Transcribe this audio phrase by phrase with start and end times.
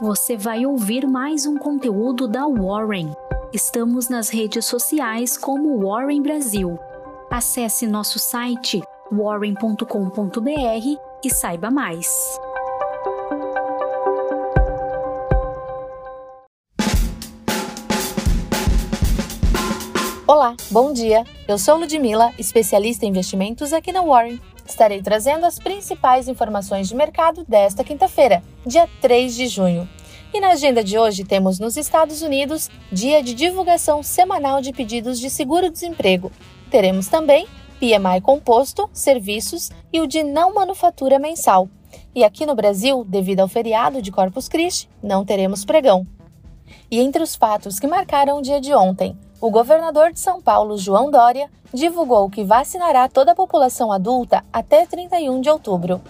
[0.00, 3.12] você vai ouvir mais um conteúdo da Warren.
[3.52, 6.78] Estamos nas redes sociais como Warren Brasil.
[7.30, 8.80] Acesse nosso site
[9.12, 9.84] warren.com.br
[11.22, 12.08] e saiba mais.
[20.26, 21.24] Olá, bom dia.
[21.46, 24.40] Eu sou Ludmila, especialista em investimentos aqui na Warren.
[24.70, 29.86] Estarei trazendo as principais informações de mercado desta quinta-feira, dia 3 de junho.
[30.32, 35.18] E na agenda de hoje temos nos Estados Unidos dia de divulgação semanal de pedidos
[35.18, 36.30] de seguro-desemprego.
[36.70, 37.48] Teremos também
[37.80, 41.68] PMI composto, serviços e o de não manufatura mensal.
[42.14, 46.06] E aqui no Brasil, devido ao feriado de Corpus Christi, não teremos pregão.
[46.88, 50.76] E entre os fatos que marcaram o dia de ontem, o governador de São Paulo,
[50.76, 56.00] João Dória, divulgou que vacinará toda a população adulta até 31 de outubro.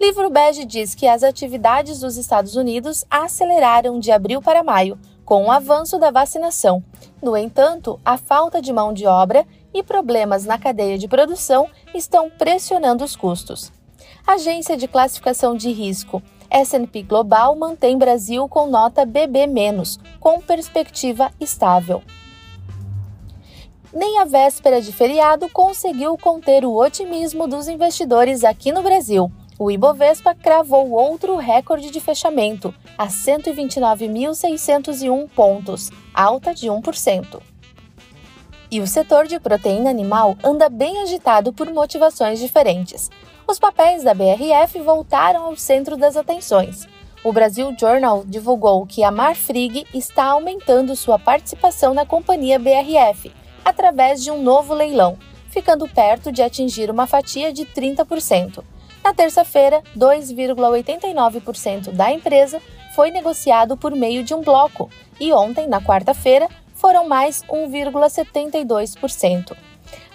[0.00, 5.44] Livro Bege diz que as atividades dos Estados Unidos aceleraram de abril para maio, com
[5.44, 6.82] o avanço da vacinação.
[7.20, 12.30] No entanto, a falta de mão de obra e problemas na cadeia de produção estão
[12.30, 13.70] pressionando os custos.
[14.26, 22.02] Agência de classificação de risco S&P Global mantém Brasil com nota BB-, com perspectiva estável
[23.92, 29.30] nem a véspera de feriado conseguiu conter o otimismo dos investidores aqui no Brasil.
[29.58, 37.40] O Ibovespa cravou outro recorde de fechamento, a 129.601 pontos, alta de 1%.
[38.70, 43.10] E o setor de proteína animal anda bem agitado por motivações diferentes.
[43.48, 46.86] Os papéis da BRF voltaram ao centro das atenções.
[47.24, 53.32] O Brasil Journal divulgou que a Marfrig está aumentando sua participação na companhia BRF
[53.68, 55.18] através de um novo leilão,
[55.50, 58.64] ficando perto de atingir uma fatia de 30%.
[59.04, 62.62] Na terça-feira, 2,89% da empresa
[62.94, 64.88] foi negociado por meio de um bloco
[65.20, 69.54] e ontem, na quarta-feira, foram mais 1,72%.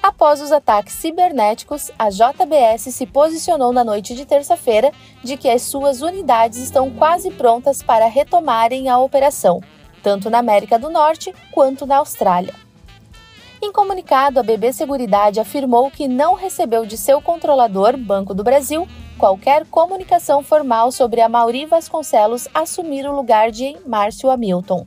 [0.01, 4.91] Após os ataques cibernéticos, a JBS se posicionou na noite de terça-feira
[5.23, 9.61] de que as suas unidades estão quase prontas para retomarem a operação,
[10.01, 12.55] tanto na América do Norte quanto na Austrália.
[13.65, 18.85] Em comunicado, a BB Seguridade afirmou que não recebeu de seu controlador, Banco do Brasil,
[19.17, 24.85] qualquer comunicação formal sobre a Mauri Vasconcelos assumir o lugar de Márcio Hamilton.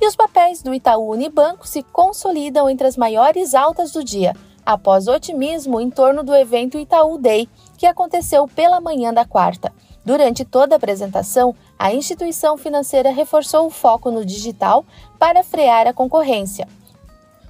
[0.00, 5.08] E os papéis do Itaú Unibanco se consolidam entre as maiores altas do dia, após
[5.08, 9.72] otimismo em torno do evento Itaú Day, que aconteceu pela manhã da quarta.
[10.04, 14.84] Durante toda a apresentação, a instituição financeira reforçou o foco no digital
[15.18, 16.68] para frear a concorrência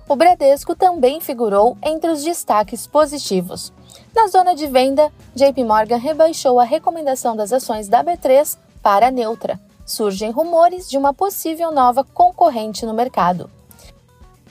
[0.08, 3.72] o Bradesco também figurou entre os destaques positivos.
[4.14, 9.60] Na zona de venda, JP Morgan rebaixou a recomendação das ações da B3 para neutra.
[9.84, 13.50] Surgem rumores de uma possível nova concorrente no mercado.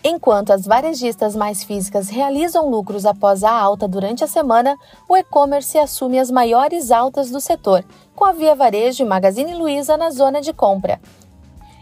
[0.03, 4.77] Enquanto as varejistas mais físicas realizam lucros após a alta durante a semana,
[5.09, 7.83] o e-commerce assume as maiores altas do setor,
[8.15, 11.01] com a Via Varejo e Magazine Luiza na zona de compra,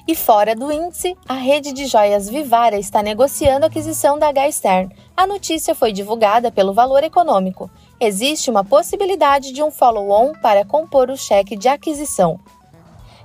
[0.06, 4.52] e fora do índice, a rede de joias Vivara está negociando a aquisição da H
[4.52, 4.96] Stern.
[5.16, 7.72] A notícia foi divulgada pelo Valor Econômico.
[8.00, 12.38] Existe uma possibilidade de um follow-on para compor o cheque de aquisição.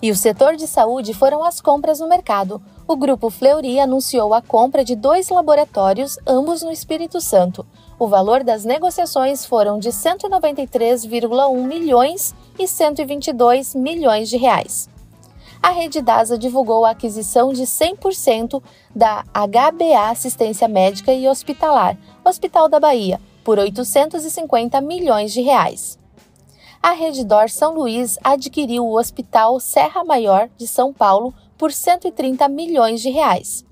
[0.01, 2.63] E o setor de saúde foram as compras no mercado.
[2.87, 7.67] O grupo Fleury anunciou a compra de dois laboratórios, ambos no Espírito Santo.
[7.99, 14.89] O valor das negociações foram de 193,1 milhões e 122 milhões de reais
[15.63, 18.63] a Rede DASA divulgou a aquisição de 100%
[18.95, 25.99] da HBA Assistência Médica e Hospitalar, Hospital da Bahia, por 850 milhões de reais.
[26.81, 33.01] A Reddor São Luís adquiriu o Hospital Serra Maior de São Paulo por 130 milhões
[33.01, 33.65] de reais.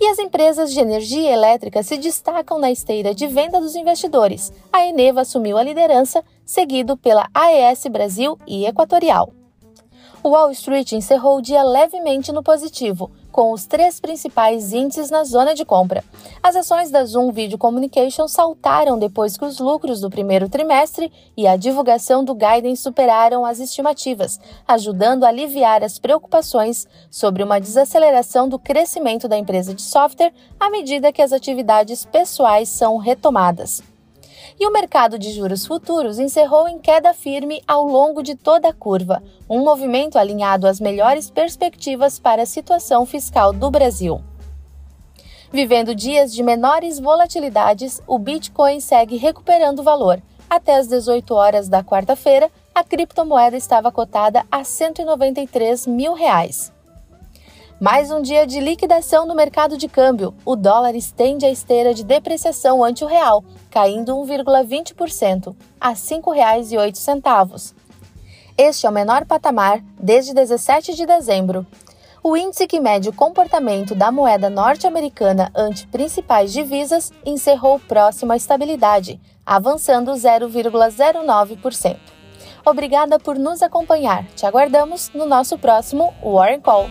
[0.00, 4.50] E as empresas de energia elétrica se destacam na esteira de venda dos investidores.
[4.72, 9.32] A Eneva assumiu a liderança, seguido pela AES Brasil e Equatorial
[10.24, 15.52] Wall Street encerrou o dia levemente no positivo, com os três principais índices na zona
[15.52, 16.04] de compra.
[16.40, 21.46] As ações da Zoom Video Communication saltaram depois que os lucros do primeiro trimestre e
[21.46, 28.48] a divulgação do guidance superaram as estimativas, ajudando a aliviar as preocupações sobre uma desaceleração
[28.48, 33.82] do crescimento da empresa de software à medida que as atividades pessoais são retomadas
[34.58, 38.72] e o mercado de juros futuros encerrou em queda firme ao longo de toda a
[38.72, 44.20] curva, um movimento alinhado às melhores perspectivas para a situação fiscal do Brasil.
[45.52, 50.22] Vivendo dias de menores volatilidades, o Bitcoin segue recuperando valor.
[50.48, 56.71] Até às 18 horas da quarta-feira, a criptomoeda estava cotada a 193 mil reais.
[57.82, 60.32] Mais um dia de liquidação no mercado de câmbio.
[60.44, 63.42] O dólar estende a esteira de depreciação ante o real,
[63.72, 67.74] caindo 1,20% a R$ 5,08.
[68.56, 71.66] Este é o menor patamar desde 17 de dezembro.
[72.22, 78.36] O índice que mede o comportamento da moeda norte-americana ante principais divisas encerrou próximo à
[78.36, 81.96] estabilidade, avançando 0,09%.
[82.64, 84.24] Obrigada por nos acompanhar.
[84.36, 86.88] Te aguardamos no nosso próximo Warren Call.